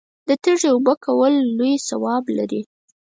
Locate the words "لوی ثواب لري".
1.57-2.61